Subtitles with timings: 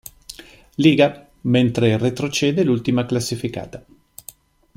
[0.77, 3.85] Liga, mentre retrocede l'ultima classificata.